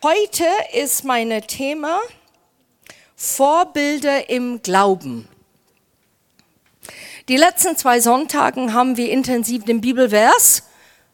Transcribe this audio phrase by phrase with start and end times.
[0.00, 1.98] Heute ist mein Thema
[3.16, 5.26] Vorbilder im Glauben.
[7.28, 10.62] Die letzten zwei Sonntagen haben wir intensiv den Bibelvers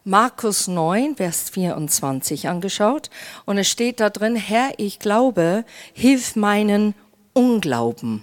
[0.04, 3.08] Markus 9, Vers 24 angeschaut
[3.46, 6.94] und es steht da drin, Herr, ich glaube, hilf meinen
[7.32, 8.22] Unglauben.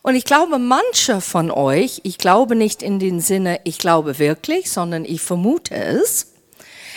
[0.00, 4.72] Und ich glaube, manche von euch, ich glaube nicht in den Sinne, ich glaube wirklich,
[4.72, 6.33] sondern ich vermute es,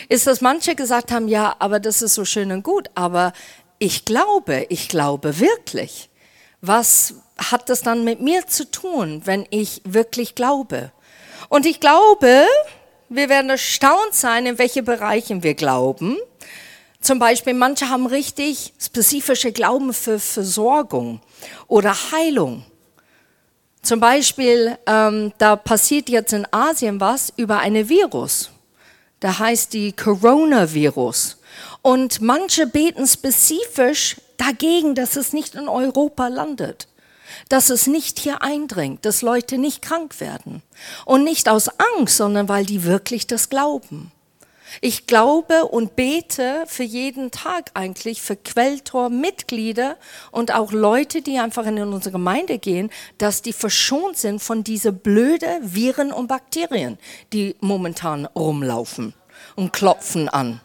[0.08, 3.32] ist, dass manche gesagt haben, ja, aber das ist so schön und gut, aber
[3.78, 6.10] ich glaube, ich glaube wirklich.
[6.60, 10.92] Was hat das dann mit mir zu tun, wenn ich wirklich glaube?
[11.48, 12.46] Und ich glaube,
[13.08, 16.16] wir werden erstaunt sein, in welche Bereiche wir glauben.
[17.00, 21.20] Zum Beispiel, manche haben richtig spezifische Glauben für Versorgung
[21.68, 22.64] oder Heilung.
[23.82, 28.50] Zum Beispiel, ähm, da passiert jetzt in Asien was über eine Virus.
[29.20, 31.38] Da heißt die Coronavirus.
[31.82, 36.88] Und manche beten spezifisch dagegen, dass es nicht in Europa landet,
[37.48, 40.62] dass es nicht hier eindringt, dass Leute nicht krank werden.
[41.04, 44.12] Und nicht aus Angst, sondern weil die wirklich das glauben.
[44.80, 49.96] Ich glaube und bete für jeden Tag eigentlich für Quelltor-Mitglieder
[50.30, 54.92] und auch Leute, die einfach in unsere Gemeinde gehen, dass die verschont sind von diese
[54.92, 56.98] blöde Viren und Bakterien,
[57.32, 59.14] die momentan rumlaufen
[59.56, 60.60] und klopfen an.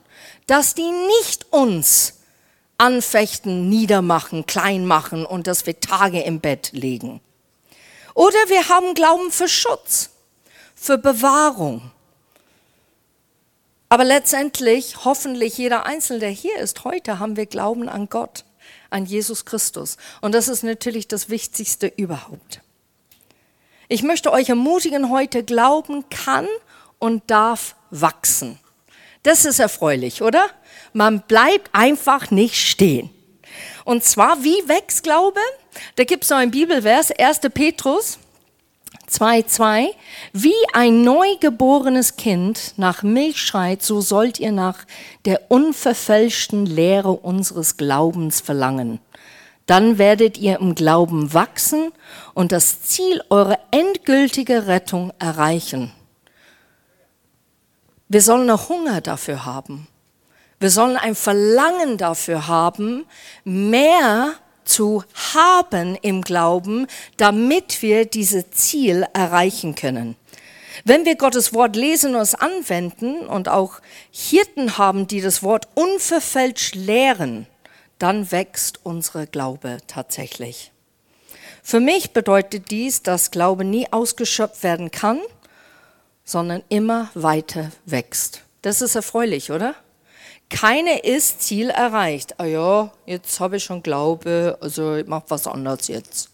[0.47, 2.19] Dass die nicht uns
[2.77, 7.21] anfechten, niedermachen, klein machen und dass wir Tage im Bett legen.
[8.13, 10.09] Oder wir haben Glauben für Schutz,
[10.75, 11.91] für Bewahrung
[13.93, 18.43] aber letztendlich, hoffentlich jeder Einzelne, der hier ist, heute haben wir Glauben an Gott,
[18.89, 19.97] an Jesus Christus.
[20.19, 22.61] Und das ist natürlich das Wichtigste überhaupt.
[23.89, 26.47] Ich möchte euch ermutigen, heute Glauben kann
[26.97, 28.57] und darf wachsen.
[29.21, 30.49] Das ist erfreulich, oder?
[30.93, 33.11] Man bleibt einfach nicht stehen.
[33.85, 35.39] Und zwar, wie wächst Glaube?
[35.97, 37.41] Da gibt es noch ein Bibelvers, 1.
[37.53, 38.17] Petrus
[39.13, 39.89] 2,2
[40.33, 44.85] Wie ein neugeborenes Kind nach Milch schreit, so sollt ihr nach
[45.25, 48.99] der unverfälschten Lehre unseres Glaubens verlangen.
[49.67, 51.91] Dann werdet ihr im Glauben wachsen
[52.33, 55.91] und das Ziel eurer endgültigen Rettung erreichen.
[58.09, 59.87] Wir sollen noch Hunger dafür haben.
[60.59, 63.05] Wir sollen ein Verlangen dafür haben,
[63.43, 64.35] mehr
[64.65, 65.03] zu
[65.33, 66.87] haben im Glauben,
[67.17, 70.15] damit wir dieses Ziel erreichen können.
[70.85, 73.79] Wenn wir Gottes Wort lesen und es anwenden und auch
[74.11, 77.47] Hirten haben, die das Wort unverfälscht lehren,
[77.99, 80.71] dann wächst unsere Glaube tatsächlich.
[81.61, 85.21] Für mich bedeutet dies, dass Glaube nie ausgeschöpft werden kann,
[86.25, 88.41] sondern immer weiter wächst.
[88.61, 89.75] Das ist erfreulich, oder?
[90.53, 92.39] Keine ist Ziel erreicht.
[92.39, 96.29] Ah ja, jetzt habe ich schon Glaube, also ich mache was anderes jetzt.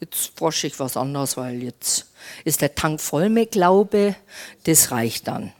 [0.00, 2.06] Jetzt forsche ich was anderes, weil jetzt
[2.44, 4.16] ist der Tank voll mit Glaube.
[4.64, 5.52] Das reicht dann.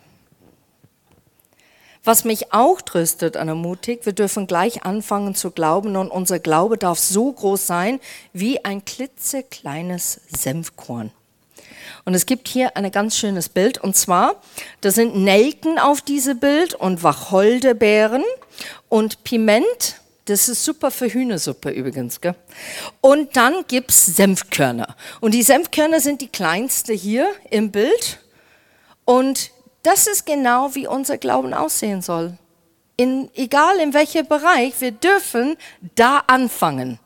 [2.03, 6.79] Was mich auch tröstet und ermutigt, wir dürfen gleich anfangen zu glauben und unser Glaube
[6.79, 8.01] darf so groß sein
[8.33, 11.13] wie ein klitzekleines Senfkorn.
[12.05, 13.79] Und es gibt hier ein ganz schönes Bild.
[13.79, 14.41] Und zwar,
[14.81, 18.25] da sind Nelken auf diesem Bild und Wacholderbeeren
[18.89, 19.97] und Piment.
[20.27, 22.21] Das ist super für Hühnersuppe übrigens.
[22.21, 22.35] Gell?
[23.01, 24.97] Und dann gibt es Senfkörner.
[25.21, 28.21] Und die Senfkörner sind die kleinste hier im Bild.
[29.05, 29.51] Und
[29.83, 32.37] das ist genau, wie unser Glauben aussehen soll.
[32.97, 35.57] In, egal in welchem Bereich, wir dürfen
[35.95, 37.01] da anfangen.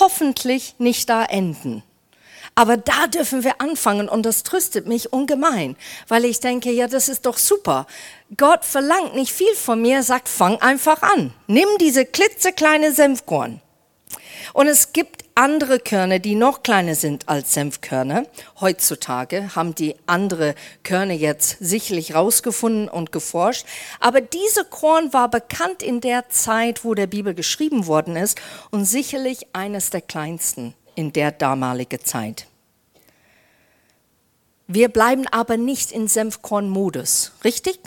[0.00, 1.82] Hoffentlich nicht da enden.
[2.58, 5.76] Aber da dürfen wir anfangen und das tröstet mich ungemein,
[6.08, 7.86] weil ich denke, ja, das ist doch super.
[8.36, 11.32] Gott verlangt nicht viel von mir, sagt, fang einfach an.
[11.46, 13.60] Nimm diese klitzekleine Senfkorn.
[14.54, 18.24] Und es gibt andere Körner, die noch kleiner sind als Senfkörner.
[18.60, 23.66] Heutzutage haben die andere Körner jetzt sicherlich rausgefunden und geforscht.
[24.00, 28.40] Aber diese Korn war bekannt in der Zeit, wo der Bibel geschrieben worden ist
[28.72, 32.46] und sicherlich eines der kleinsten in der damaligen Zeit.
[34.66, 37.78] Wir bleiben aber nicht in Senfkorn-Modus, richtig?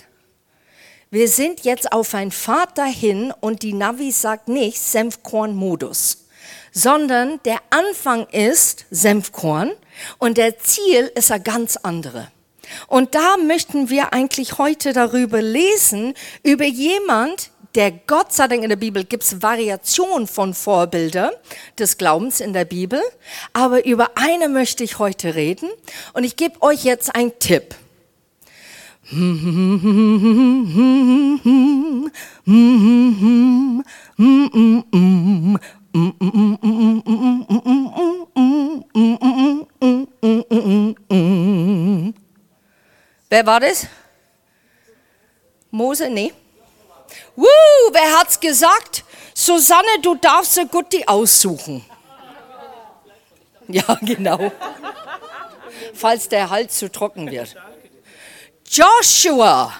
[1.09, 6.25] Wir sind jetzt auf ein Pfad dahin und die Navi sagt nicht Senfkorn-Modus,
[6.71, 9.73] sondern der Anfang ist Senfkorn
[10.17, 12.31] und der Ziel ist ein ganz andere.
[12.87, 16.13] Und da möchten wir eigentlich heute darüber lesen,
[16.43, 21.31] über jemand, der Gott sei Dank in der Bibel gibt es Variationen von Vorbildern
[21.79, 23.01] des Glaubens in der Bibel,
[23.53, 25.69] aber über eine möchte ich heute reden
[26.13, 27.75] und ich gebe euch jetzt einen Tipp.
[43.29, 43.87] Wer war das?
[45.71, 46.09] Mose?
[46.09, 46.33] Nee.
[47.35, 47.45] Woo,
[47.91, 49.03] wer hat's gesagt?
[49.33, 51.85] Susanne, du darfst so gut die aussuchen.
[53.67, 54.51] Ja, genau.
[55.93, 57.55] Falls der Hals zu trocken wird.
[58.69, 59.71] Joshua.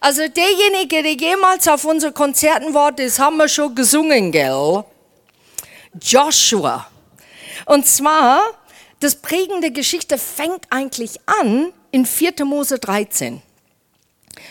[0.00, 4.84] Also derjenige, der jemals auf unsere Konzerten war, das haben wir schon gesungen, gell?
[6.02, 6.86] Joshua.
[7.64, 8.42] Und zwar,
[9.00, 12.44] das prägende Geschichte fängt eigentlich an in 4.
[12.44, 13.40] Mose 13.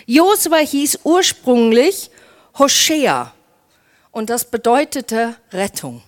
[0.08, 2.10] Josua hieß ursprünglich
[2.58, 3.34] Hoshea
[4.12, 6.02] und das bedeutete Rettung.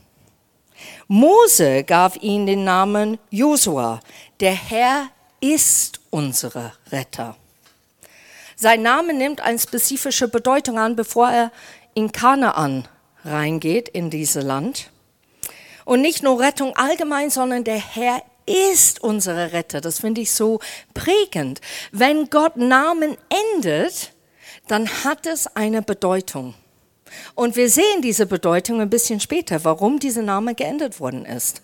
[1.07, 3.99] Mose gab ihm den Namen Josua.
[4.39, 5.09] Der Herr
[5.41, 7.35] ist unsere Retter.
[8.55, 11.51] Sein Name nimmt eine spezifische Bedeutung an, bevor er
[11.93, 12.87] in Kanaan
[13.23, 14.89] reingeht, in dieses Land.
[15.85, 19.81] Und nicht nur Rettung allgemein, sondern der Herr ist unsere Retter.
[19.81, 20.59] Das finde ich so
[20.93, 21.61] prägend.
[21.91, 23.17] Wenn Gott Namen
[23.55, 24.13] endet,
[24.67, 26.53] dann hat es eine Bedeutung.
[27.35, 31.61] Und wir sehen diese Bedeutung ein bisschen später, warum dieser Name geändert worden ist.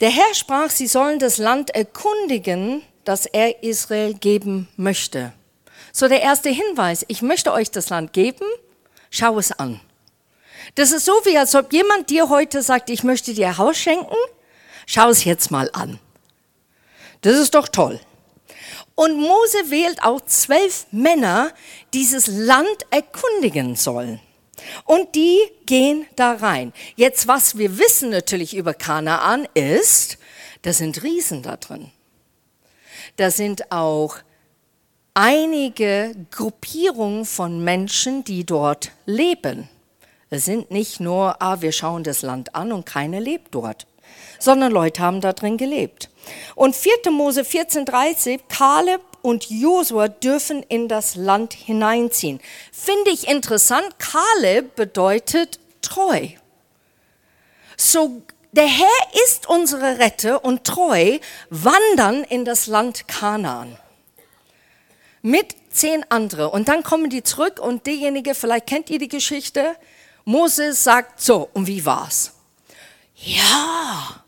[0.00, 5.32] Der Herr sprach, sie sollen das Land erkundigen, das er Israel geben möchte.
[5.92, 8.44] So der erste Hinweis, ich möchte euch das Land geben,
[9.10, 9.80] schau es an.
[10.74, 13.76] Das ist so, wie als ob jemand dir heute sagt, ich möchte dir ein Haus
[13.76, 14.16] schenken,
[14.86, 16.00] schau es jetzt mal an.
[17.20, 18.00] Das ist doch toll.
[18.94, 21.52] Und Mose wählt auch zwölf Männer,
[21.92, 24.20] dieses Land erkundigen sollen.
[24.84, 26.72] Und die gehen da rein.
[26.96, 30.18] Jetzt, was wir wissen natürlich über Kanaan ist,
[30.62, 31.90] da sind Riesen da drin.
[33.16, 34.16] Da sind auch
[35.12, 39.68] einige Gruppierungen von Menschen, die dort leben.
[40.30, 43.86] Es sind nicht nur, ah, wir schauen das Land an und keiner lebt dort,
[44.40, 46.10] sondern Leute haben da drin gelebt.
[46.54, 47.10] Und 4.
[47.10, 52.40] Mose 14,30, Kaleb und Josua dürfen in das Land hineinziehen.
[52.72, 56.28] Finde ich interessant, Kaleb bedeutet treu.
[57.76, 58.22] So,
[58.52, 61.18] der Herr ist unsere Rette und treu,
[61.50, 63.76] wandern in das Land Kanaan.
[65.22, 66.50] Mit zehn andere.
[66.50, 69.74] Und dann kommen die zurück und derjenige, vielleicht kennt ihr die Geschichte,
[70.24, 72.32] Moses sagt so, und wie war's?
[73.16, 74.23] Ja,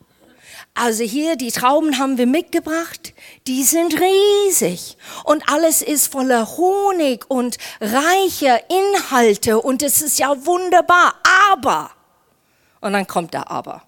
[0.76, 3.14] also hier, die Trauben haben wir mitgebracht,
[3.46, 10.46] die sind riesig und alles ist voller Honig und reicher Inhalte und es ist ja
[10.46, 11.14] wunderbar,
[11.50, 11.90] aber,
[12.80, 13.82] und dann kommt der Aber.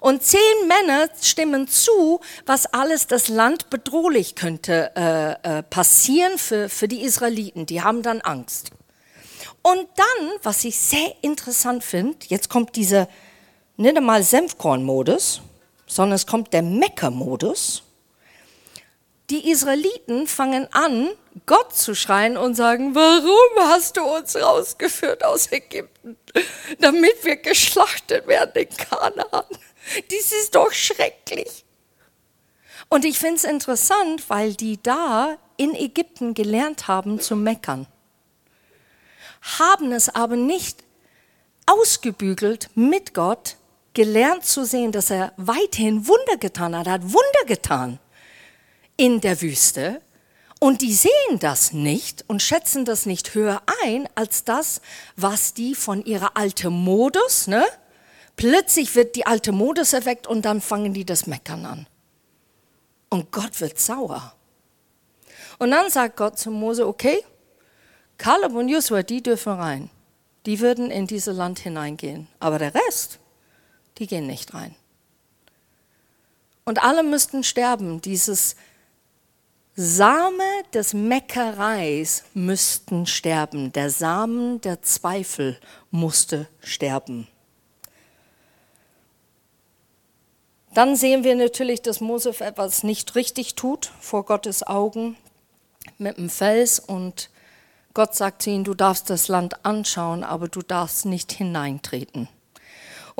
[0.00, 6.70] Und zehn Männer stimmen zu, was alles das Land bedrohlich könnte äh, äh, passieren für,
[6.70, 7.66] für die Israeliten.
[7.66, 8.70] Die haben dann Angst.
[9.60, 13.08] Und dann, was ich sehr interessant finde, jetzt kommt dieser
[13.76, 15.42] nicht einmal Senfkorn-Modus,
[15.90, 17.82] sondern es kommt der Mecker-Modus.
[19.28, 21.10] Die Israeliten fangen an,
[21.46, 26.16] Gott zu schreien und sagen, warum hast du uns rausgeführt aus Ägypten,
[26.78, 29.44] damit wir geschlachtet werden in Kanaan?
[30.10, 31.64] Dies ist doch schrecklich.
[32.88, 37.86] Und ich finde es interessant, weil die da in Ägypten gelernt haben zu meckern,
[39.58, 40.84] haben es aber nicht
[41.66, 43.56] ausgebügelt mit Gott,
[43.94, 46.86] gelernt zu sehen, dass er weiterhin Wunder getan hat.
[46.86, 47.98] Er hat Wunder getan
[48.96, 50.00] in der Wüste.
[50.58, 54.82] Und die sehen das nicht und schätzen das nicht höher ein als das,
[55.16, 57.64] was die von ihrer alten Modus, ne?
[58.36, 61.86] Plötzlich wird die alte Modus erweckt und dann fangen die das Meckern an.
[63.08, 64.34] Und Gott wird sauer.
[65.58, 67.22] Und dann sagt Gott zu Mose, okay,
[68.16, 69.90] Kaleb und Joshua, die dürfen rein.
[70.46, 72.28] Die würden in dieses Land hineingehen.
[72.38, 73.19] Aber der Rest,
[74.00, 74.74] die gehen nicht rein.
[76.64, 78.00] Und alle müssten sterben.
[78.00, 78.56] Dieses
[79.76, 80.42] Same
[80.74, 83.72] des Meckereis müssten sterben.
[83.72, 85.58] Der Samen der Zweifel
[85.90, 87.28] musste sterben.
[90.74, 95.16] Dann sehen wir natürlich, dass Mose etwas nicht richtig tut vor Gottes Augen
[95.98, 97.30] mit dem Fels und
[97.92, 102.28] Gott sagt zu ihm, du darfst das Land anschauen, aber du darfst nicht hineintreten.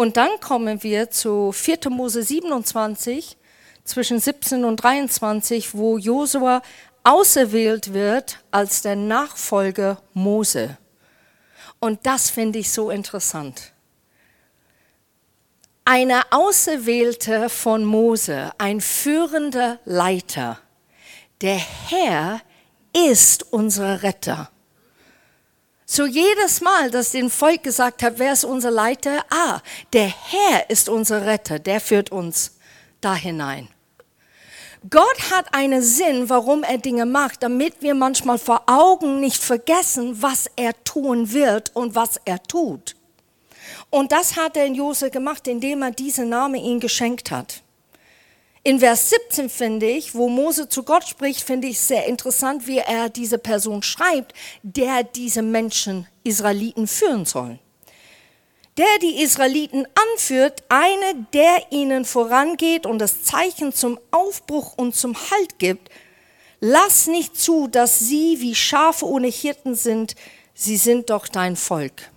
[0.01, 1.91] Und dann kommen wir zu 4.
[1.91, 3.37] Mose 27,
[3.85, 6.63] zwischen 17 und 23, wo Josua
[7.05, 10.79] auserwählt wird als der Nachfolger Mose.
[11.81, 13.75] Und das finde ich so interessant.
[15.85, 20.59] Eine Auserwählte von Mose, ein führender Leiter,
[21.43, 22.41] der Herr
[22.95, 24.51] ist unser Retter.
[25.93, 29.25] So jedes Mal, dass dem Volk gesagt hat, wer ist unser Leiter?
[29.29, 29.61] Ah,
[29.93, 32.53] der Herr ist unser Retter, der führt uns
[33.01, 33.67] da hinein.
[34.89, 40.23] Gott hat einen Sinn, warum er Dinge macht, damit wir manchmal vor Augen nicht vergessen,
[40.23, 42.95] was er tun wird und was er tut.
[43.91, 47.65] Und das hat er in Jose gemacht, indem er diesen Namen ihm geschenkt hat.
[48.63, 52.79] In Vers 17 finde ich, wo Mose zu Gott spricht, finde ich sehr interessant, wie
[52.79, 57.59] er diese Person schreibt, der diese Menschen, Israeliten, führen soll
[58.81, 65.15] der die Israeliten anführt, eine, der ihnen vorangeht und das Zeichen zum Aufbruch und zum
[65.31, 65.91] Halt gibt.
[66.61, 70.15] Lass nicht zu, dass sie wie Schafe ohne Hirten sind,
[70.55, 72.11] sie sind doch dein Volk.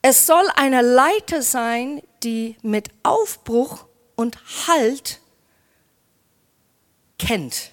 [0.00, 3.84] Es soll eine Leiter sein, die mit Aufbruch
[4.18, 5.20] und Halt
[7.18, 7.70] kennt.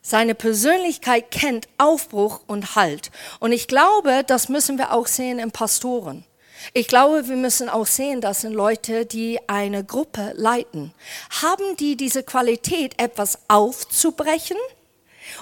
[0.00, 3.10] Seine Persönlichkeit kennt Aufbruch und Halt.
[3.40, 6.24] Und ich glaube, das müssen wir auch sehen in Pastoren.
[6.72, 10.94] Ich glaube, wir müssen auch sehen, das sind Leute, die eine Gruppe leiten.
[11.42, 14.56] Haben die diese Qualität, etwas aufzubrechen?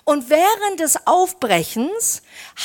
[0.02, 2.22] Und während des Aufbrechens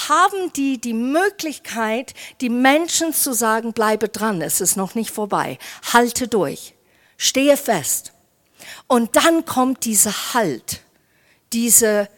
[0.08, 5.60] haben die die Möglichkeit, die Menschen zu sagen, bleibe dran, es ist noch nicht vorbei,
[5.94, 6.74] halte durch,
[7.18, 8.14] stehe fest.
[8.88, 10.82] Und dann kommt dieser Halt,
[11.52, 12.10] diese,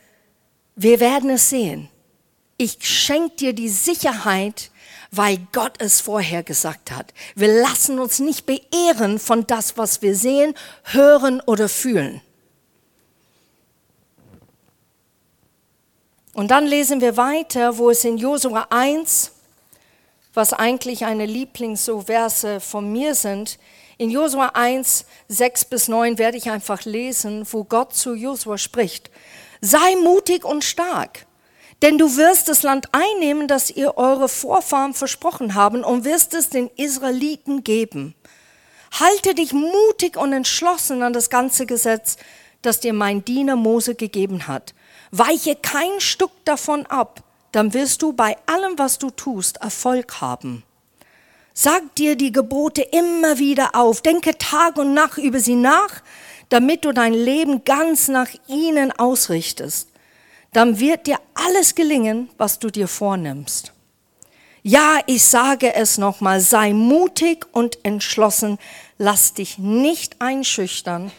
[0.75, 1.89] wir werden es sehen.
[2.57, 4.69] Ich schenke dir die Sicherheit,
[5.11, 7.13] weil Gott es vorher gesagt hat.
[7.35, 10.53] Wir lassen uns nicht beehren von das, was wir sehen,
[10.83, 12.21] hören oder fühlen.
[16.33, 19.31] Und dann lesen wir weiter, wo es in Josua 1,
[20.33, 23.57] was eigentlich eine Lieblingsverse von mir sind,
[23.99, 29.11] in Josua 1, 6 bis 9 werde ich einfach lesen, wo Gott zu Josua spricht.
[29.61, 31.27] Sei mutig und stark
[31.81, 36.49] denn du wirst das Land einnehmen, das ihr eure Vorfahren versprochen haben und wirst es
[36.49, 38.15] den Israeliten geben.
[38.99, 42.17] Halte dich mutig und entschlossen an das ganze Gesetz,
[42.61, 44.73] das dir mein Diener Mose gegeben hat.
[45.11, 50.63] Weiche kein Stück davon ab, dann wirst du bei allem, was du tust, Erfolg haben.
[51.61, 56.01] Sag dir die Gebote immer wieder auf, denke Tag und Nacht über sie nach,
[56.47, 59.89] damit du dein Leben ganz nach ihnen ausrichtest
[60.53, 63.73] dann wird dir alles gelingen, was du dir vornimmst.
[64.61, 68.57] Ja, ich sage es nochmal, sei mutig und entschlossen,
[68.97, 71.11] lass dich nicht einschüchtern,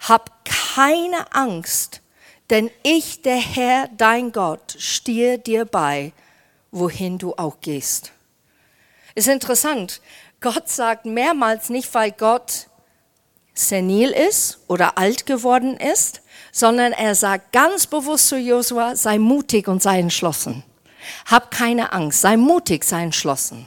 [0.00, 2.00] hab keine Angst,
[2.48, 6.12] denn ich, der Herr, dein Gott, stehe dir bei,
[6.72, 8.12] wohin du auch gehst.
[9.20, 10.00] Ist interessant,
[10.40, 12.68] Gott sagt mehrmals nicht, weil Gott
[13.52, 16.22] senil ist oder alt geworden ist,
[16.52, 20.64] sondern er sagt ganz bewusst zu Josua, sei mutig und sei entschlossen.
[21.26, 23.66] Hab keine Angst, sei mutig, sei entschlossen.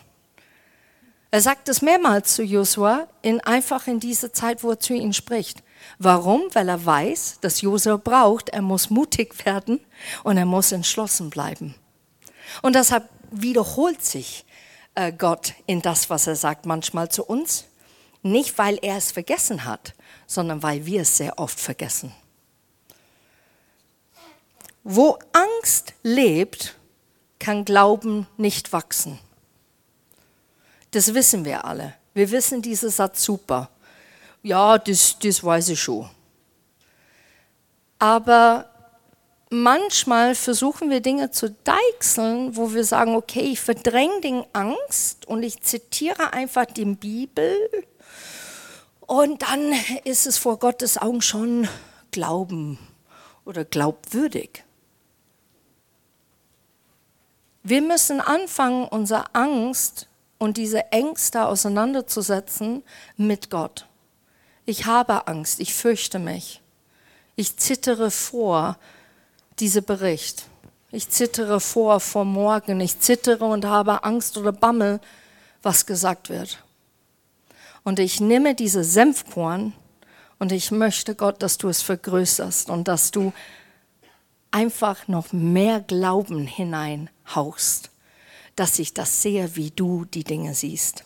[1.29, 5.13] Er sagt es mehrmals zu Josua, in, einfach in dieser Zeit, wo er zu ihm
[5.13, 5.61] spricht.
[5.99, 6.41] Warum?
[6.53, 9.81] Weil er weiß, dass Josua braucht, er muss mutig werden
[10.23, 11.75] und er muss entschlossen bleiben.
[12.63, 14.45] Und deshalb wiederholt sich
[14.95, 17.65] äh, Gott in das, was er sagt, manchmal zu uns.
[18.21, 19.93] Nicht, weil er es vergessen hat,
[20.27, 22.13] sondern weil wir es sehr oft vergessen.
[24.83, 26.75] Wo Angst lebt,
[27.39, 29.19] kann Glauben nicht wachsen.
[30.91, 31.95] Das wissen wir alle.
[32.13, 33.69] Wir wissen diesen Satz super.
[34.43, 36.09] Ja, das, das weiß ich schon.
[37.97, 38.69] Aber
[39.53, 45.43] manchmal versuchen wir Dinge zu deichseln, wo wir sagen, okay, ich verdränge den Angst und
[45.43, 47.55] ich zitiere einfach die Bibel
[49.01, 51.67] und dann ist es vor Gottes Augen schon
[52.11, 52.79] Glauben
[53.45, 54.63] oder glaubwürdig.
[57.63, 60.07] Wir müssen anfangen, unsere Angst
[60.37, 62.83] und diese Ängste auseinanderzusetzen
[63.15, 63.87] mit Gott.
[64.65, 66.61] Ich habe Angst, ich fürchte mich.
[67.35, 68.77] Ich zittere vor
[69.59, 70.45] diesem Bericht.
[70.91, 72.79] Ich zittere vor vor morgen.
[72.79, 74.99] Ich zittere und habe Angst oder Bammel,
[75.61, 76.63] was gesagt wird.
[77.83, 79.73] Und ich nehme diese Senfkorn
[80.39, 83.33] und ich möchte Gott, dass du es vergrößerst und dass du
[84.51, 87.89] einfach noch mehr Glauben hineinhaust,
[88.55, 91.05] dass ich das sehe, wie du die Dinge siehst.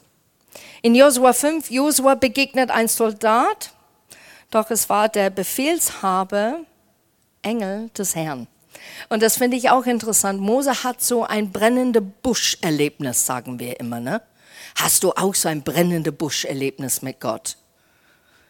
[0.81, 3.71] In Josua 5, Josua begegnet ein Soldat,
[4.51, 6.59] doch es war der Befehlshaber,
[7.41, 8.47] Engel des Herrn.
[9.09, 10.39] Und das finde ich auch interessant.
[10.39, 13.99] Mose hat so ein brennende Busch-Erlebnis, sagen wir immer.
[13.99, 14.21] Ne?
[14.75, 17.57] Hast du auch so ein brennende Busch-Erlebnis mit Gott?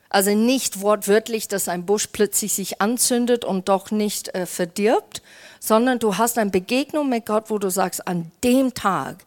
[0.10, 5.22] Also nicht wortwörtlich, dass ein Busch plötzlich sich anzündet und doch nicht äh, verdirbt,
[5.60, 9.26] sondern du hast eine Begegnung mit Gott, wo du sagst, an dem Tag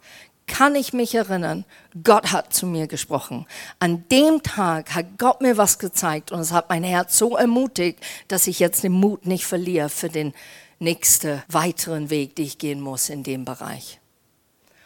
[0.50, 1.64] kann ich mich erinnern,
[2.02, 3.46] Gott hat zu mir gesprochen.
[3.78, 8.00] An dem Tag hat Gott mir was gezeigt und es hat mein Herz so ermutigt,
[8.28, 10.34] dass ich jetzt den Mut nicht verliere für den
[10.80, 14.00] nächsten weiteren Weg, den ich gehen muss in dem Bereich.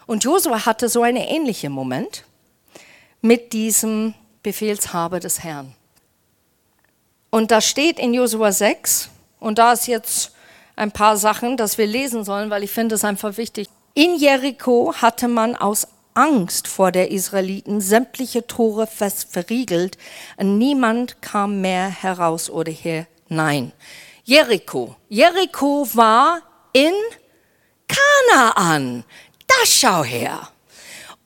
[0.06, 2.24] Und Josua hatte so einen ähnlichen Moment
[3.22, 5.74] mit diesem Befehlshaber des Herrn.
[7.30, 9.08] Und da steht in Josua 6,
[9.40, 10.32] und da ist jetzt
[10.76, 13.68] ein paar Sachen, dass wir lesen sollen, weil ich finde es einfach wichtig.
[13.96, 19.98] In Jericho hatte man aus Angst vor der Israeliten sämtliche Tore fest verriegelt
[20.42, 23.72] niemand kam mehr heraus oder hinein.
[24.24, 24.96] Jericho.
[25.08, 26.92] Jericho war in
[27.86, 29.04] Kanaan.
[29.46, 30.48] Da schau her.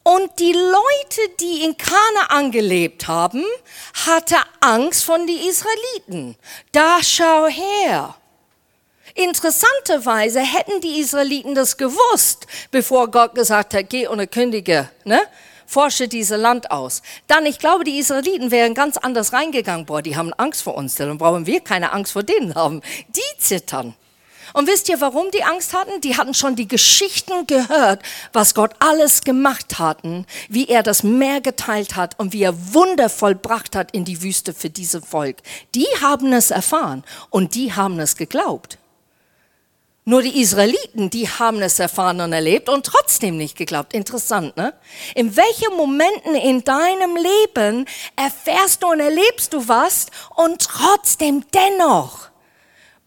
[0.03, 3.45] Und die Leute, die in Kanaan gelebt haben,
[4.07, 6.37] hatte Angst von den Israeliten.
[6.73, 8.15] Da schau her.
[9.19, 15.21] Interessanterweise hätten die Israeliten das gewusst, bevor Gott gesagt hat, geh und kündige, ne?
[15.67, 17.03] forsche dieses Land aus.
[17.27, 19.87] Dann, ich glaube, die Israeliten wären ganz anders reingegangen.
[19.87, 22.81] Boah, die haben Angst vor uns, dann brauchen wir keine Angst vor denen haben.
[23.09, 23.97] Die zittern.
[24.53, 26.01] Und wisst ihr, warum die Angst hatten?
[26.01, 31.41] Die hatten schon die Geschichten gehört, was Gott alles gemacht hatten, wie er das Meer
[31.41, 35.39] geteilt hat und wie er Wunder vollbracht hat in die Wüste für dieses Volk.
[35.75, 38.78] Die haben es erfahren und die haben es geglaubt.
[40.09, 43.93] Nur die Israeliten, die haben es erfahren und erlebt und trotzdem nicht geglaubt.
[43.93, 44.73] Interessant, ne?
[45.15, 47.85] In welchen Momenten in deinem Leben
[48.17, 52.31] erfährst du und erlebst du was und trotzdem dennoch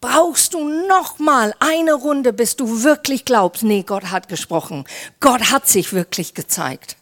[0.00, 4.84] brauchst du noch mal eine Runde, bis du wirklich glaubst, nee, Gott hat gesprochen.
[5.18, 6.96] Gott hat sich wirklich gezeigt.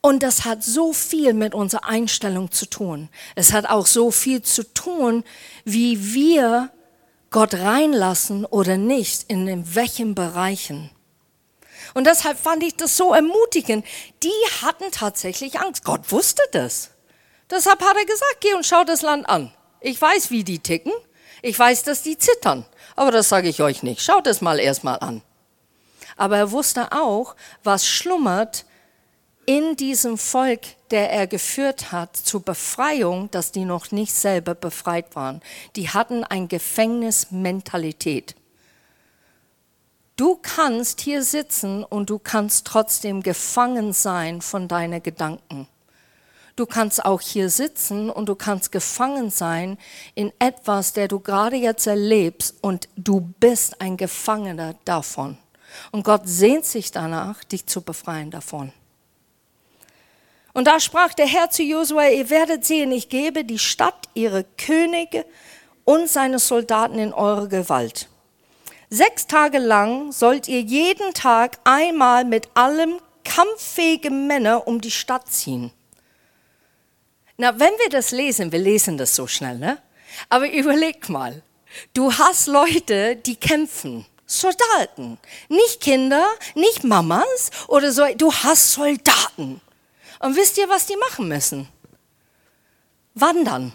[0.00, 3.10] Und das hat so viel mit unserer Einstellung zu tun.
[3.36, 5.22] Es hat auch so viel zu tun,
[5.64, 6.72] wie wir
[7.34, 10.92] Gott reinlassen oder nicht, in welchen Bereichen.
[11.92, 13.84] Und deshalb fand ich das so ermutigend.
[14.22, 15.82] Die hatten tatsächlich Angst.
[15.82, 16.90] Gott wusste das.
[17.50, 19.52] Deshalb hat er gesagt, geh und schau das Land an.
[19.80, 20.92] Ich weiß, wie die ticken.
[21.42, 22.66] Ich weiß, dass die zittern.
[22.94, 24.00] Aber das sage ich euch nicht.
[24.00, 25.20] Schaut es mal erstmal an.
[26.16, 28.64] Aber er wusste auch, was schlummert
[29.46, 35.14] in diesem Volk, der er geführt hat zur Befreiung, dass die noch nicht selber befreit
[35.16, 35.40] waren.
[35.76, 38.34] Die hatten ein Gefängnismentalität.
[40.16, 45.66] Du kannst hier sitzen und du kannst trotzdem gefangen sein von deinen Gedanken.
[46.56, 49.76] Du kannst auch hier sitzen und du kannst gefangen sein
[50.14, 55.36] in etwas, der du gerade jetzt erlebst und du bist ein Gefangener davon.
[55.90, 58.72] Und Gott sehnt sich danach, dich zu befreien davon.
[60.54, 64.44] Und da sprach der Herr zu Josua, ihr werdet sehen, ich gebe die Stadt, ihre
[64.56, 65.26] Könige
[65.84, 68.08] und seine Soldaten in eure Gewalt.
[68.88, 75.28] Sechs Tage lang sollt ihr jeden Tag einmal mit allem kampffähigen Männer um die Stadt
[75.28, 75.72] ziehen.
[77.36, 79.78] Na, wenn wir das lesen, wir lesen das so schnell, ne?
[80.28, 81.42] Aber überleg mal,
[81.94, 84.06] du hast Leute, die kämpfen.
[84.26, 85.18] Soldaten.
[85.48, 88.04] Nicht Kinder, nicht Mamas oder so.
[88.16, 89.60] Du hast Soldaten.
[90.24, 91.68] Und wisst ihr, was die machen müssen?
[93.12, 93.74] Wandern.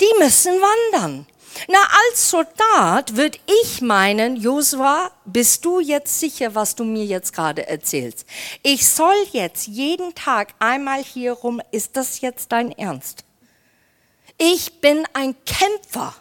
[0.00, 1.24] Die müssen wandern.
[1.68, 7.32] Na, als Soldat würde ich meinen, Josua, bist du jetzt sicher, was du mir jetzt
[7.32, 8.26] gerade erzählst?
[8.64, 13.22] Ich soll jetzt jeden Tag einmal hier rum, ist das jetzt dein Ernst?
[14.36, 16.12] Ich bin ein Kämpfer.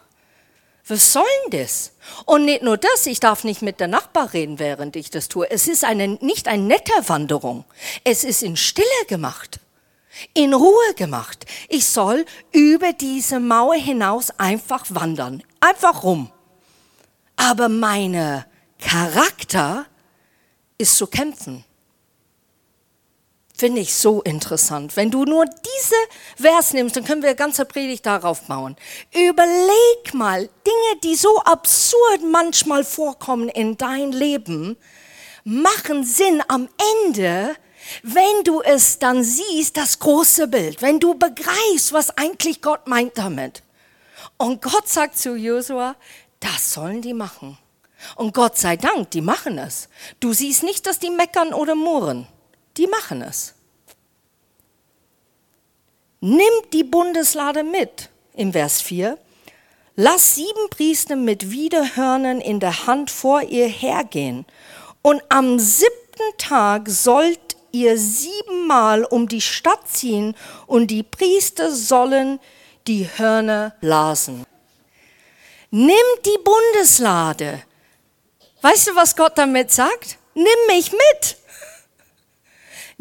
[0.89, 1.91] Was soll denn das?
[2.25, 5.49] Und nicht nur das, ich darf nicht mit der Nachbar reden, während ich das tue.
[5.49, 7.63] Es ist eine, nicht eine nette Wanderung.
[8.03, 9.59] Es ist in Stille gemacht.
[10.33, 11.45] In Ruhe gemacht.
[11.69, 15.43] Ich soll über diese Mauer hinaus einfach wandern.
[15.59, 16.31] Einfach rum.
[17.35, 18.47] Aber meine
[18.79, 19.85] Charakter
[20.79, 21.63] ist zu kämpfen.
[23.59, 24.95] Finde ich so interessant.
[24.95, 25.95] Wenn du nur diese
[26.37, 28.77] Vers nimmst, dann können wir ganze Predigt darauf bauen.
[29.13, 34.77] Überleg mal, Dinge, die so absurd manchmal vorkommen in dein Leben,
[35.43, 36.69] machen Sinn am
[37.03, 37.53] Ende,
[38.01, 43.17] wenn du es dann siehst, das große Bild, wenn du begreifst, was eigentlich Gott meint
[43.17, 43.61] damit.
[44.37, 45.97] Und Gott sagt zu Josua,
[46.39, 47.57] das sollen die machen.
[48.15, 49.89] Und Gott sei Dank, die machen es.
[50.21, 52.25] Du siehst nicht, dass die meckern oder murren
[52.79, 53.53] die machen es.
[56.21, 59.17] Nimmt die Bundeslade mit im Vers 4.
[59.95, 64.45] Lass sieben Priester mit Widerhörnern in der Hand vor ihr hergehen.
[65.01, 67.39] Und am siebten Tag sollt
[67.71, 70.35] ihr sieben siebenmal um die Stadt ziehen
[70.67, 72.39] und die Priester sollen
[72.87, 74.45] die Hörner blasen.
[75.71, 77.63] Nimm die Bundeslade.
[78.61, 80.17] Weißt du, was Gott damit sagt?
[80.33, 81.37] Nimm mich mit.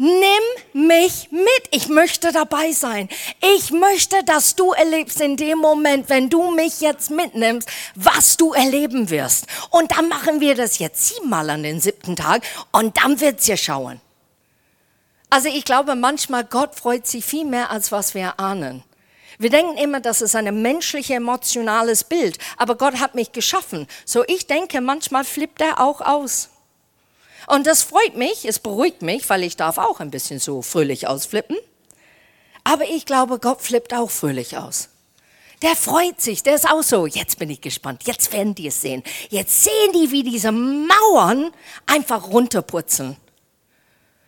[0.01, 1.45] Nimm mich mit.
[1.71, 3.09] Ich möchte dabei sein.
[3.57, 8.53] Ich möchte, dass du erlebst in dem Moment, wenn du mich jetzt mitnimmst, was du
[8.53, 9.47] erleben wirst.
[9.71, 13.57] Und dann machen wir das jetzt siebenmal an den siebten Tag und dann wird's dir
[13.57, 13.99] schauen.
[15.29, 18.85] Also ich glaube manchmal, Gott freut sich viel mehr, als was wir ahnen.
[19.37, 23.85] Wir denken immer, das ist ein menschliches, emotionales Bild, aber Gott hat mich geschaffen.
[24.05, 26.51] So ich denke, manchmal flippt er auch aus.
[27.49, 31.07] Und das freut mich, es beruhigt mich, weil ich darf auch ein bisschen so fröhlich
[31.07, 31.57] ausflippen.
[32.63, 34.89] Aber ich glaube, Gott flippt auch fröhlich aus.
[35.63, 37.07] Der freut sich, der ist auch so.
[37.07, 39.01] Jetzt bin ich gespannt, jetzt werden die es sehen.
[39.29, 41.49] Jetzt sehen die, wie diese Mauern
[41.87, 43.17] einfach runterpurzeln.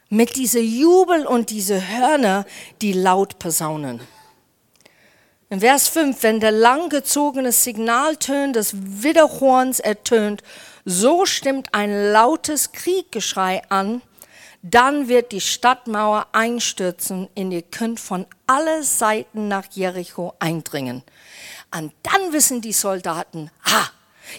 [0.10, 2.48] Mit dieser Jubel und diese Hörner,
[2.82, 4.02] die laut posaunen.
[5.52, 10.44] In Vers 5, wenn der langgezogene Signaltön des Widerhorns ertönt
[10.86, 14.02] so stimmt ein lautes Krieggeschrei an,
[14.62, 21.04] dann wird die Stadtmauer einstürzen und ihr könnt von alle Seiten nach Jericho eindringen.
[21.76, 23.88] Und dann wissen die Soldaten, ah,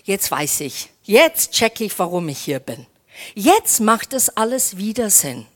[0.05, 2.87] jetzt weiß ich, jetzt check ich, warum ich hier bin.
[3.35, 5.47] Jetzt macht es alles wieder Sinn.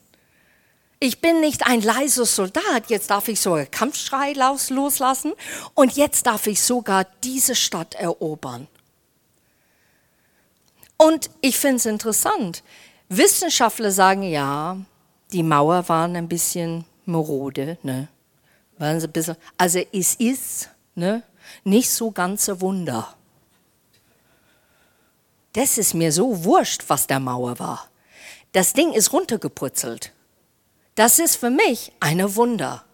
[0.99, 5.35] Ich bin nicht ein leiser Soldat, jetzt darf ich so einen Kampfschrei loslassen
[5.75, 8.67] und jetzt darf ich sogar diese Stadt erobern.
[10.97, 12.63] Und ich finde es interessant.
[13.11, 14.79] Wissenschaftler sagen ja,
[15.33, 18.09] die Mauer waren ein bisschen marode, ne?
[18.79, 21.23] Waren ein bisschen, also es ist ne,
[21.65, 23.15] nicht so ganz ein Wunder.
[25.53, 27.89] Das ist mir so wurscht, was der Mauer war.
[28.53, 30.13] Das Ding ist runtergeputzelt.
[30.97, 32.85] Das ist für mich eine Wunder.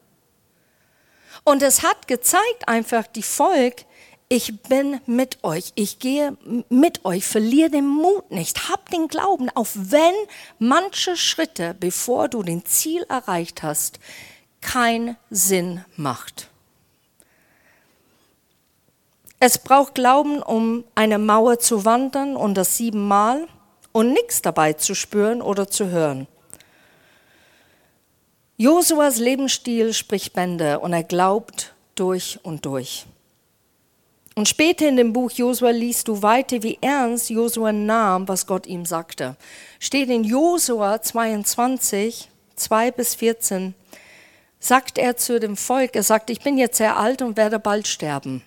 [1.45, 3.85] Und es hat gezeigt einfach die Volk,
[4.29, 6.37] ich bin mit euch, ich gehe
[6.69, 10.15] mit euch, verliere den Mut nicht, hab den Glauben, auch wenn
[10.59, 13.99] manche Schritte, bevor du den Ziel erreicht hast,
[14.62, 16.49] keinen Sinn macht.
[19.38, 23.47] Es braucht Glauben, um eine Mauer zu wandern und das siebenmal
[23.93, 26.27] und nichts dabei zu spüren oder zu hören.
[28.62, 33.07] Josuas Lebensstil spricht Bände und er glaubt durch und durch.
[34.37, 38.68] Und später in dem Buch Josua liest du weiter, wie ernst Josua nahm, was Gott
[38.68, 39.35] ihm sagte.
[39.81, 43.75] Steht in Josua 22, 2 bis 14,
[44.61, 47.88] sagt er zu dem Volk, er sagt, ich bin jetzt sehr alt und werde bald
[47.88, 48.44] sterben.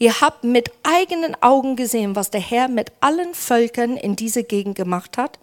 [0.00, 4.74] Ihr habt mit eigenen Augen gesehen, was der Herr mit allen Völkern in dieser Gegend
[4.74, 5.38] gemacht hat.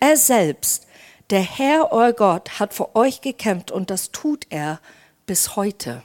[0.00, 0.87] Er selbst,
[1.30, 4.80] der Herr euer Gott, hat für euch gekämpft und das tut er
[5.26, 6.02] bis heute.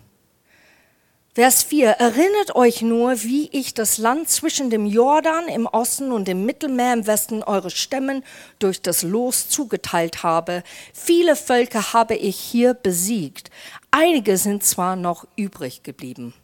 [1.35, 1.89] Vers 4.
[1.89, 6.93] Erinnert euch nur, wie ich das Land zwischen dem Jordan im Osten und dem Mittelmeer
[6.93, 8.23] im Westen eure Stämmen
[8.59, 10.61] durch das Los zugeteilt habe.
[10.93, 13.49] Viele Völker habe ich hier besiegt.
[13.89, 16.35] Einige sind zwar noch übrig geblieben.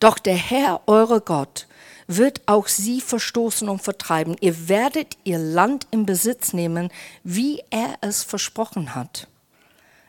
[0.00, 1.66] Doch der Herr, eure Gott,
[2.06, 4.36] wird auch sie verstoßen und vertreiben.
[4.40, 6.90] Ihr werdet ihr Land in Besitz nehmen,
[7.22, 9.28] wie er es versprochen hat.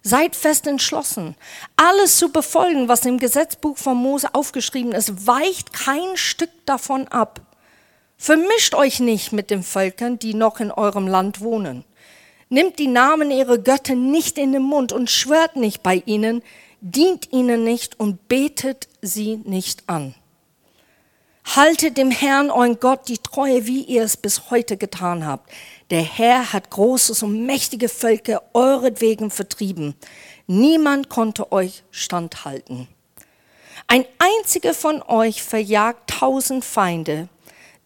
[0.01, 1.35] Seid fest entschlossen,
[1.77, 5.25] alles zu befolgen, was im Gesetzbuch von Mose aufgeschrieben ist.
[5.25, 7.41] Weicht kein Stück davon ab.
[8.17, 11.83] Vermischt euch nicht mit den Völkern, die noch in eurem Land wohnen.
[12.49, 16.43] Nimmt die Namen ihrer Götter nicht in den Mund und schwört nicht bei ihnen,
[16.81, 20.13] dient ihnen nicht und betet sie nicht an.
[21.45, 25.49] Haltet dem Herrn, euren Gott, die Treue, wie ihr es bis heute getan habt.
[25.91, 29.95] Der Herr hat großes und mächtige Völker euretwegen vertrieben.
[30.47, 32.87] Niemand konnte euch standhalten.
[33.87, 37.29] Ein einziger von euch verjagt tausend Feinde,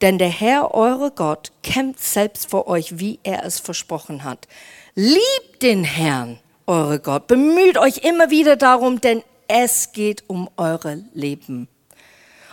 [0.01, 4.47] denn der Herr, eure Gott, kämpft selbst vor euch, wie er es versprochen hat.
[4.95, 11.03] Liebt den Herrn, eure Gott, bemüht euch immer wieder darum, denn es geht um eure
[11.13, 11.67] Leben.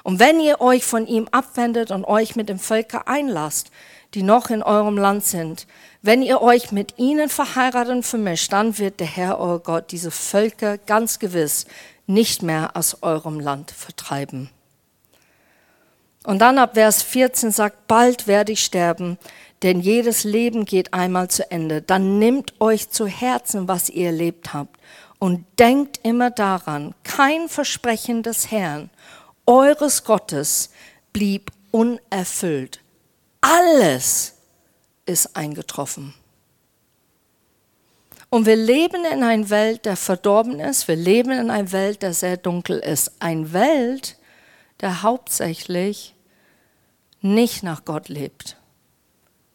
[0.07, 3.73] Und wenn ihr euch von ihm abwendet und euch mit dem Völker einlasst,
[4.15, 5.67] die noch in eurem Land sind.
[6.01, 10.13] Wenn ihr euch mit ihnen verheiratet und vermischt, dann wird der Herr, euer Gott, diese
[10.13, 11.67] Völker ganz gewiss
[12.07, 14.49] nicht mehr aus eurem Land vertreiben.
[16.23, 19.19] Und dann ab Vers 14 sagt, bald werde ich sterben,
[19.65, 21.83] denn jedes Leben geht einmal zu Ende.
[21.83, 24.79] Dann nimmt euch zu Herzen, was ihr erlebt habt
[25.19, 28.89] und denkt immer daran, kein Versprechen des Herrn,
[29.47, 30.71] eures Gottes,
[31.13, 32.81] blieb unerfüllt
[33.47, 34.35] alles
[35.05, 36.15] ist eingetroffen.
[38.29, 40.89] Und wir leben in einer Welt, der verdorben ist.
[40.89, 43.13] Wir leben in einer Welt, der sehr dunkel ist.
[43.21, 44.17] Eine Welt,
[44.81, 46.15] der hauptsächlich
[47.21, 48.57] nicht nach Gott lebt.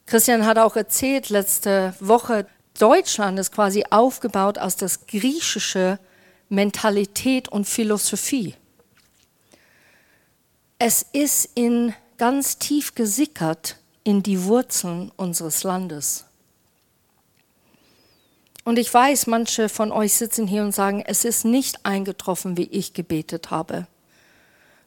[0.06, 2.48] Christian hat auch erzählt letzte Woche,
[2.80, 6.00] Deutschland ist quasi aufgebaut aus der griechischen
[6.48, 8.56] Mentalität und Philosophie.
[10.84, 16.26] Es ist in ganz tief gesickert in die Wurzeln unseres Landes.
[18.64, 22.64] Und ich weiß, manche von euch sitzen hier und sagen, es ist nicht eingetroffen, wie
[22.64, 23.86] ich gebetet habe.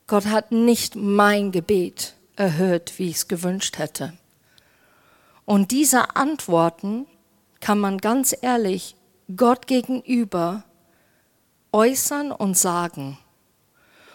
[0.09, 4.15] Gott hat nicht mein Gebet erhört, wie ich es gewünscht hätte.
[5.45, 7.07] Und diese Antworten
[7.61, 8.97] kann man ganz ehrlich
[9.37, 10.65] Gott gegenüber
[11.71, 13.17] äußern und sagen.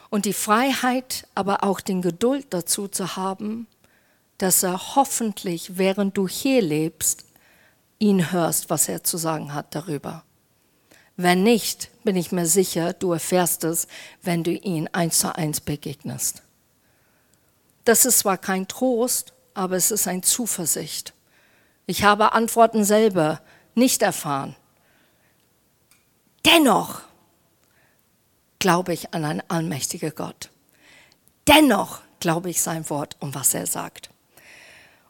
[0.09, 3.67] Und die Freiheit, aber auch den Geduld dazu zu haben,
[4.37, 7.25] dass er hoffentlich, während du hier lebst,
[7.99, 10.23] ihn hörst, was er zu sagen hat darüber.
[11.17, 13.87] Wenn nicht, bin ich mir sicher, du erfährst es,
[14.21, 16.41] wenn du ihn eins zu eins begegnest.
[17.83, 21.13] Das ist zwar kein Trost, aber es ist ein Zuversicht.
[21.87, 23.41] Ich habe Antworten selber
[23.75, 24.55] nicht erfahren.
[26.45, 27.01] Dennoch
[28.59, 30.49] glaube ich an einen allmächtigen Gott.
[31.47, 34.09] Dennoch glaube ich sein Wort und was er sagt.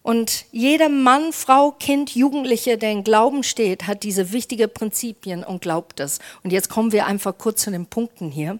[0.02, 5.62] Und jeder Mann, Frau, Kind, Jugendliche, der in Glauben steht, hat diese wichtigen Prinzipien und
[5.62, 6.20] glaubt es.
[6.44, 8.60] Und jetzt kommen wir einfach kurz zu den Punkten hier.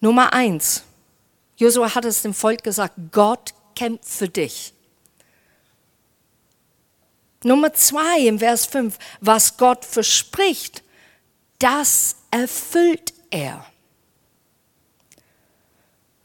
[0.00, 0.82] Nummer eins.
[1.56, 4.74] Josua hat es dem Volk gesagt, Gott kämpft für dich.
[7.42, 10.82] Nummer zwei im Vers 5, was Gott verspricht,
[11.58, 13.64] das erfüllt er.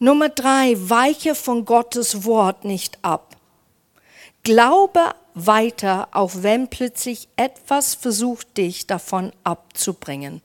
[0.03, 3.35] Nummer drei, weiche von Gottes Wort nicht ab.
[4.41, 10.41] Glaube weiter, auch wenn plötzlich etwas versucht, dich davon abzubringen.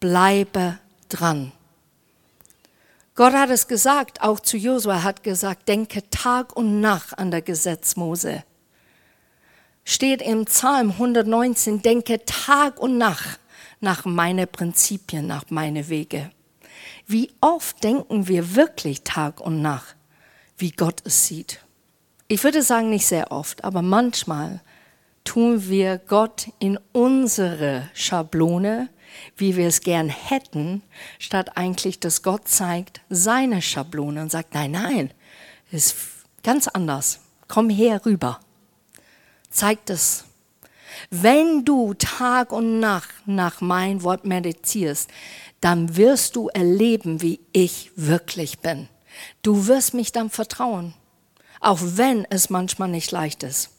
[0.00, 0.78] Bleibe
[1.10, 1.52] dran.
[3.16, 7.42] Gott hat es gesagt, auch zu Josua hat gesagt, denke Tag und Nacht an der
[7.42, 8.44] Gesetz Mose
[9.84, 13.40] steht im Psalm 119, denke Tag und Nacht
[13.80, 16.30] nach meine Prinzipien, nach meine Wege.
[17.06, 19.96] Wie oft denken wir wirklich Tag und Nacht,
[20.58, 21.64] wie Gott es sieht?
[22.28, 24.60] Ich würde sagen, nicht sehr oft, aber manchmal
[25.24, 28.88] tun wir Gott in unsere Schablone,
[29.36, 30.82] wie wir es gern hätten,
[31.18, 35.10] statt eigentlich, dass Gott zeigt seine Schablone und sagt, nein, nein,
[35.72, 35.96] ist
[36.42, 37.20] ganz anders.
[37.48, 38.40] Komm her rüber
[39.50, 40.24] zeigt es.
[41.10, 45.10] Wenn du Tag und Nacht nach mein Wort meditierst,
[45.60, 48.88] dann wirst du erleben, wie ich wirklich bin.
[49.42, 50.94] Du wirst mich dann vertrauen,
[51.60, 53.70] auch wenn es manchmal nicht leicht ist.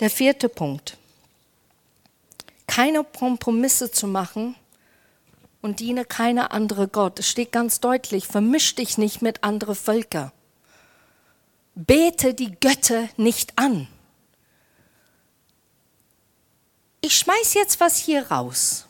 [0.00, 0.96] Der vierte Punkt.
[2.66, 4.54] Keine Kompromisse zu machen
[5.60, 7.18] und diene keine andere Gott.
[7.18, 10.32] Es steht ganz deutlich, vermisch dich nicht mit anderen Völkern.
[11.74, 13.88] Bete die Götter nicht an.
[17.02, 18.86] Ich schmeiß jetzt was hier raus.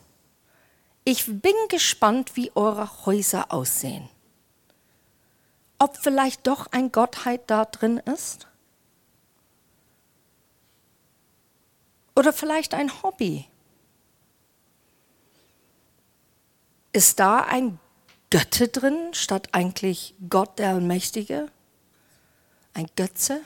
[1.04, 4.08] Ich bin gespannt, wie eure Häuser aussehen.
[5.78, 8.46] Ob vielleicht doch ein Gottheit da drin ist?
[12.14, 13.46] Oder vielleicht ein Hobby?
[16.92, 17.78] Ist da ein
[18.28, 21.50] Götte drin, statt eigentlich Gott der Allmächtige?
[22.74, 23.40] Ein Götze?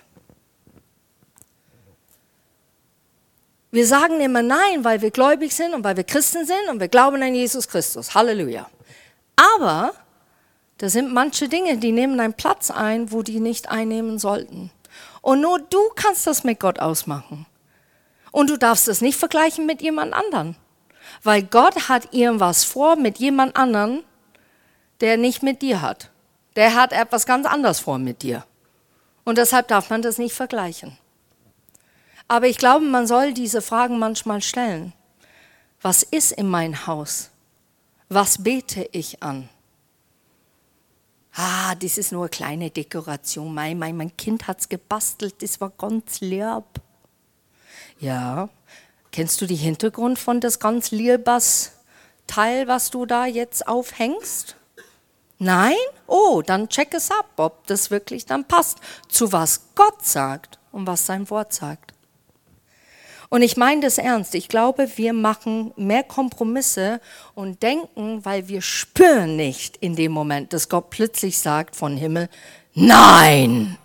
[3.75, 6.87] Wir sagen immer Nein, weil wir gläubig sind und weil wir Christen sind und wir
[6.87, 8.15] glauben an Jesus Christus.
[8.15, 8.71] Halleluja.
[9.35, 9.95] Aber
[10.79, 14.71] da sind manche Dinge, die nehmen einen Platz ein, wo die nicht einnehmen sollten.
[15.23, 17.47] Und nur du kannst das mit Gott ausmachen.
[18.31, 20.55] Und du darfst es nicht vergleichen mit jemand anderen.
[21.25, 24.05] Weil Gott hat irgendwas vor mit jemand anderen,
[25.01, 26.13] der nicht mit dir hat.
[26.55, 28.45] Der hat etwas ganz anderes vor mit dir.
[29.25, 30.97] Und deshalb darf man das nicht vergleichen.
[32.29, 34.93] Aber ich glaube, man soll diese Fragen manchmal stellen.
[35.81, 37.31] Was ist in mein Haus?
[38.09, 39.49] Was bete ich an?
[41.35, 43.53] Ah, das ist nur eine kleine Dekoration.
[43.53, 46.65] Mein, mein, mein Kind hat es gebastelt, das war ganz lieb.
[47.99, 48.49] Ja,
[49.11, 51.73] kennst du den Hintergrund von das ganz liebes
[52.27, 54.57] Teil, was du da jetzt aufhängst?
[55.39, 55.75] Nein?
[56.07, 60.87] Oh, dann check es ab, ob das wirklich dann passt zu was Gott sagt und
[60.87, 61.94] was sein Wort sagt.
[63.29, 64.35] Und ich meine das ernst.
[64.35, 67.01] Ich glaube, wir machen mehr Kompromisse
[67.35, 72.29] und denken, weil wir spüren nicht in dem Moment, dass Gott plötzlich sagt von Himmel,
[72.75, 73.79] nein.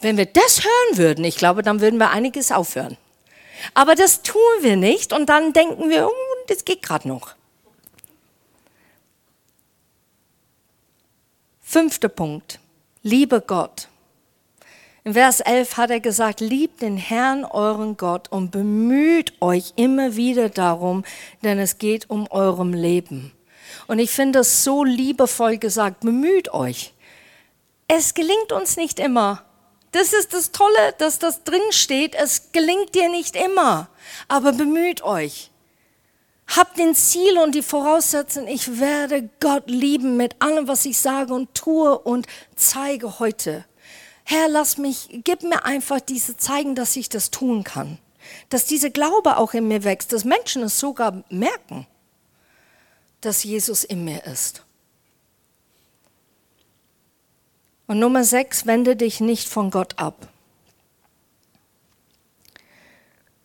[0.00, 2.96] Wenn wir das hören würden, ich glaube, dann würden wir einiges aufhören.
[3.74, 7.34] Aber das tun wir nicht und dann denken wir, oh, das geht gerade noch.
[11.60, 12.58] Fünfter Punkt.
[13.02, 13.89] Liebe Gott.
[15.02, 20.14] In Vers 11 hat er gesagt, liebt den Herrn euren Gott und bemüht euch immer
[20.16, 21.04] wieder darum,
[21.42, 23.32] denn es geht um eurem Leben.
[23.86, 26.92] Und ich finde es so liebevoll gesagt, bemüht euch.
[27.88, 29.42] Es gelingt uns nicht immer.
[29.92, 32.14] Das ist das Tolle, dass das drin steht.
[32.14, 33.88] Es gelingt dir nicht immer,
[34.28, 35.50] aber bemüht euch.
[36.46, 41.32] Habt den Ziel und die Voraussetzung, ich werde Gott lieben mit allem, was ich sage
[41.32, 43.64] und tue und zeige heute.
[44.32, 47.98] Herr, lass mich, gib mir einfach diese zeigen, dass ich das tun kann.
[48.48, 51.88] Dass diese Glaube auch in mir wächst, dass Menschen es sogar merken,
[53.22, 54.62] dass Jesus in mir ist.
[57.88, 60.28] Und Nummer sechs, wende dich nicht von Gott ab.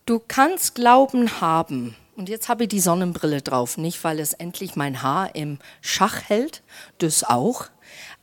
[0.05, 1.95] Du kannst Glauben haben.
[2.15, 6.29] Und jetzt habe ich die Sonnenbrille drauf, nicht weil es endlich mein Haar im Schach
[6.29, 6.61] hält,
[6.99, 7.69] das auch,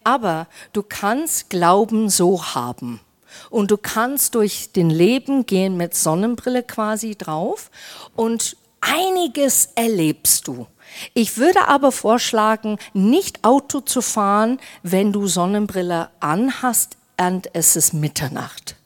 [0.05, 3.01] aber du kannst Glauben so haben.
[3.49, 7.71] Und du kannst durch den Leben gehen mit Sonnenbrille quasi drauf
[8.15, 10.67] und einiges erlebst du.
[11.15, 17.95] Ich würde aber vorschlagen, nicht Auto zu fahren, wenn du Sonnenbrille anhast und es ist
[17.95, 18.77] Mitternacht.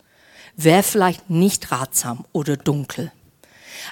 [0.57, 3.13] Wäre vielleicht nicht ratsam oder dunkel.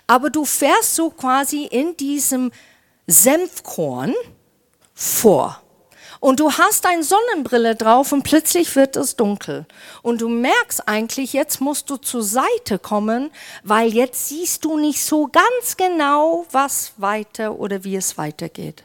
[0.07, 2.53] Aber du fährst so quasi in diesem
[3.07, 4.15] Senfkorn
[4.95, 5.61] vor
[6.25, 9.67] und du hast eine Sonnenbrille drauf und plötzlich wird es dunkel.
[10.01, 13.31] Und du merkst eigentlich, jetzt musst du zur Seite kommen,
[13.63, 18.85] weil jetzt siehst du nicht so ganz genau, was weiter oder wie es weitergeht.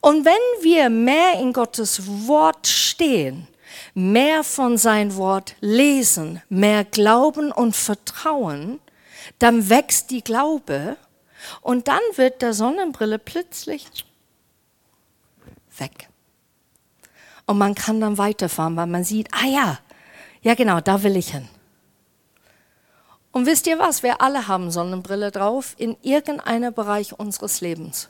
[0.00, 3.46] Und wenn wir mehr in Gottes Wort stehen,
[3.92, 8.80] mehr von sein Wort lesen, mehr glauben und vertrauen,
[9.40, 10.96] dann wächst die Glaube
[11.60, 13.90] und dann wird der Sonnenbrille plötzlich
[15.78, 16.08] weg.
[17.46, 19.78] Und man kann dann weiterfahren, weil man sieht, ah ja,
[20.42, 21.48] ja genau, da will ich hin.
[23.32, 28.08] Und wisst ihr was, wir alle haben Sonnenbrille drauf in irgendeinem Bereich unseres Lebens.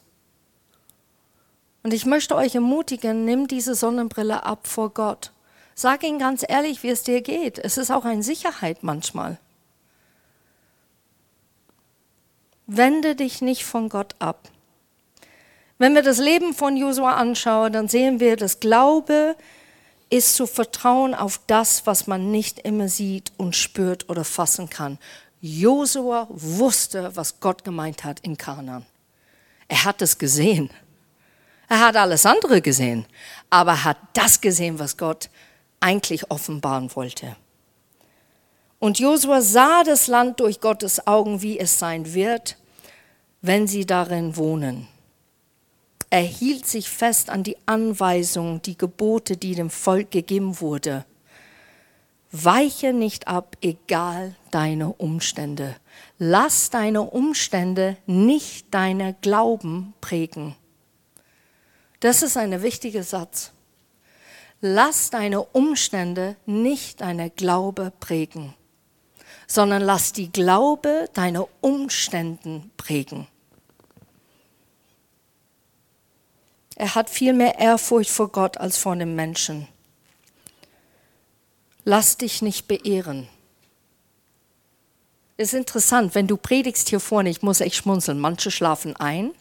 [1.82, 5.32] Und ich möchte euch ermutigen, nimm diese Sonnenbrille ab vor Gott.
[5.74, 7.58] Sag ihm ganz ehrlich, wie es dir geht.
[7.58, 9.38] Es ist auch eine Sicherheit manchmal.
[12.66, 14.50] Wende dich nicht von Gott ab.
[15.84, 19.36] Wenn wir das Leben von Josua anschauen, dann sehen wir, dass Glaube
[20.08, 24.98] ist zu vertrauen auf das, was man nicht immer sieht und spürt oder fassen kann.
[25.42, 28.86] Josua wusste, was Gott gemeint hat in Kanaan.
[29.68, 30.70] Er hat es gesehen.
[31.68, 33.04] Er hat alles andere gesehen,
[33.50, 35.28] aber er hat das gesehen, was Gott
[35.80, 37.36] eigentlich offenbaren wollte.
[38.78, 42.56] Und Josua sah das Land durch Gottes Augen, wie es sein wird,
[43.42, 44.88] wenn sie darin wohnen.
[46.14, 51.04] Er hielt sich fest an die Anweisungen, die Gebote, die dem Volk gegeben wurde.
[52.30, 55.74] Weiche nicht ab, egal deine Umstände.
[56.20, 60.54] Lass deine Umstände nicht deine Glauben prägen.
[61.98, 63.50] Das ist ein wichtiger Satz.
[64.60, 68.54] Lass deine Umstände nicht deine Glaube prägen,
[69.48, 73.26] sondern lass die Glaube deine Umständen prägen.
[76.76, 79.68] Er hat viel mehr Ehrfurcht vor Gott als vor dem Menschen.
[81.84, 83.28] Lass dich nicht beehren.
[85.36, 88.18] Ist interessant, wenn du predigst hier vorne, ich muss echt schmunzeln.
[88.18, 89.32] Manche schlafen ein,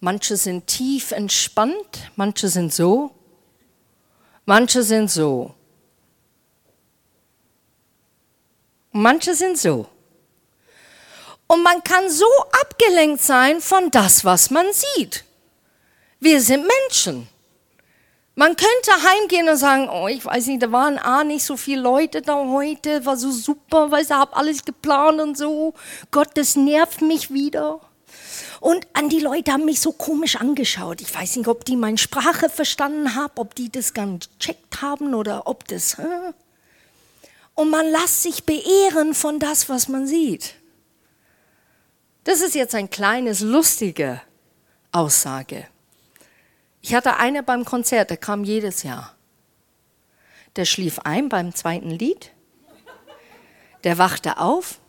[0.00, 3.14] manche sind tief entspannt, manche sind so,
[4.44, 5.54] manche sind so.
[8.90, 9.86] Manche sind so.
[11.46, 12.26] Und man kann so
[12.60, 15.24] abgelenkt sein von das, was man sieht.
[16.20, 17.28] Wir sind Menschen.
[18.34, 21.82] Man könnte heimgehen und sagen, oh, ich weiß nicht, da waren A, nicht so viele
[21.82, 25.74] Leute da heute, war so super, weil ich habe alles geplant und so.
[26.12, 27.80] Gott, das nervt mich wieder.
[28.60, 31.00] Und an die Leute haben mich so komisch angeschaut.
[31.00, 35.14] Ich weiß nicht, ob die meine Sprache verstanden haben, ob die das gar gecheckt haben
[35.14, 35.98] oder ob das.
[35.98, 36.32] Hä?
[37.54, 40.54] Und man lässt sich beehren von das, was man sieht.
[42.22, 44.20] Das ist jetzt ein kleines lustige
[44.92, 45.66] Aussage.
[46.88, 49.14] Ich hatte eine beim Konzert, der kam jedes Jahr.
[50.56, 52.30] Der schlief ein beim zweiten Lied.
[53.84, 54.80] Der wachte auf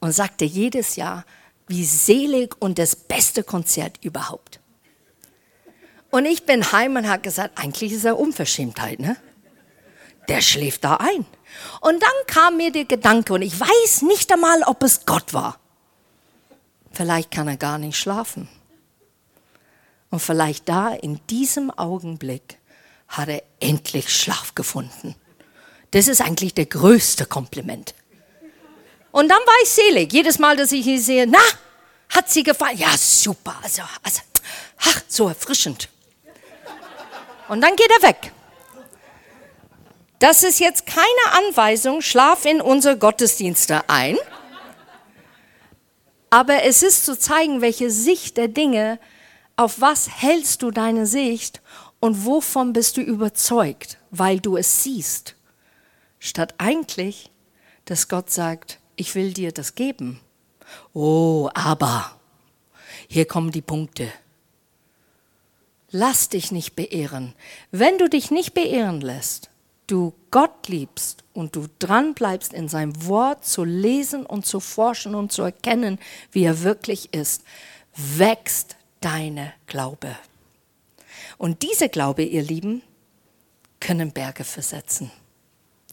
[0.00, 1.24] und sagte jedes Jahr,
[1.68, 4.58] wie selig und das beste Konzert überhaupt.
[6.10, 9.16] Und ich bin heim und habe gesagt, eigentlich ist er Unverschämtheit, ne?
[10.26, 11.26] Der schläft da ein.
[11.80, 15.60] Und dann kam mir der Gedanke, und ich weiß nicht einmal, ob es Gott war.
[16.90, 18.48] Vielleicht kann er gar nicht schlafen.
[20.10, 22.58] Und vielleicht da in diesem Augenblick
[23.08, 25.14] hat er endlich Schlaf gefunden.
[25.90, 27.94] Das ist eigentlich der größte Kompliment.
[29.12, 30.12] Und dann war ich selig.
[30.12, 31.38] Jedes Mal, dass ich ihn sehe, na,
[32.10, 32.76] hat sie gefallen?
[32.76, 33.56] Ja, super.
[33.62, 34.20] Also, also
[34.78, 35.88] ach, so erfrischend.
[37.48, 38.32] Und dann geht er weg.
[40.18, 44.16] Das ist jetzt keine Anweisung, schlaf in unsere Gottesdienste ein.
[46.30, 48.98] Aber es ist zu zeigen, welche Sicht der Dinge,
[49.56, 51.62] auf was hältst du deine Sicht
[51.98, 55.34] und wovon bist du überzeugt, weil du es siehst.
[56.18, 57.30] Statt eigentlich,
[57.86, 60.20] dass Gott sagt, ich will dir das geben.
[60.92, 62.18] Oh, aber,
[63.08, 64.12] hier kommen die Punkte.
[65.90, 67.34] Lass dich nicht beehren.
[67.70, 69.50] Wenn du dich nicht beehren lässt,
[69.86, 75.14] du Gott liebst und du dran bleibst in seinem Wort zu lesen und zu forschen
[75.14, 75.98] und zu erkennen,
[76.32, 77.44] wie er wirklich ist,
[77.94, 80.16] wächst deine Glaube.
[81.38, 82.82] Und diese Glaube, ihr Lieben,
[83.80, 85.10] können Berge versetzen.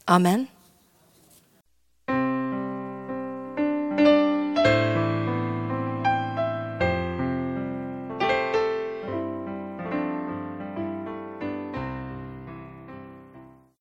[0.05, 0.47] Amen.